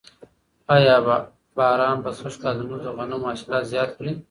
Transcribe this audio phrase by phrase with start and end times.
[0.75, 0.95] آیا
[1.57, 4.11] باران به سږکال زموږ د غنمو حاصلات زیات کړي؟